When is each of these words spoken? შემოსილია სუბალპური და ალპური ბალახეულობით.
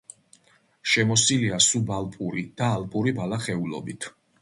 შემოსილია 0.93 1.61
სუბალპური 1.67 2.49
და 2.63 2.73
ალპური 2.81 3.17
ბალახეულობით. 3.23 4.15